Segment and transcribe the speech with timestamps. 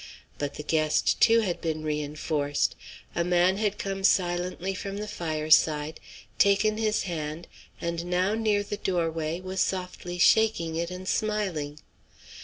[0.39, 2.75] But the guest, too, had been re enforced.
[3.13, 5.99] A man had come silently from the fireside,
[6.39, 7.47] taken his hand,
[7.79, 11.81] and now, near the doorway, was softly shaking it and smiling.